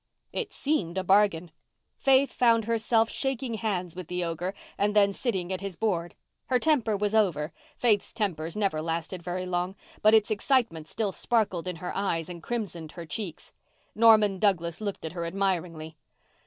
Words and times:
It 0.33 0.51
seemed 0.51 0.97
a 0.97 1.03
bargain. 1.03 1.51
Faith 1.95 2.33
found 2.33 2.65
herself 2.65 3.07
shaking 3.07 3.53
hands 3.53 3.95
with 3.95 4.07
the 4.07 4.23
ogre 4.23 4.55
and 4.75 4.95
then 4.95 5.13
sitting 5.13 5.53
at 5.53 5.61
his 5.61 5.75
board. 5.75 6.15
Her 6.47 6.57
temper 6.57 6.97
was 6.97 7.13
over—Faith's 7.13 8.11
tempers 8.11 8.57
never 8.57 8.81
lasted 8.81 9.21
very 9.21 9.45
long—but 9.45 10.15
its 10.15 10.31
excitement 10.31 10.87
still 10.87 11.11
sparkled 11.11 11.67
in 11.67 11.75
her 11.75 11.95
eyes 11.95 12.29
and 12.29 12.41
crimsoned 12.41 12.93
her 12.93 13.05
cheeks. 13.05 13.53
Norman 13.93 14.39
Douglas 14.39 14.81
looked 14.81 15.05
at 15.05 15.11
her 15.13 15.23
admiringly. 15.23 15.97